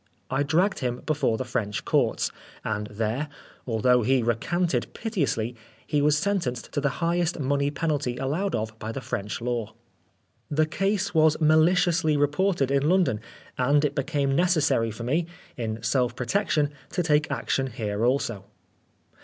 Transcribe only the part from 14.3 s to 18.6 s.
necessary for me, in self protection, to take action here also.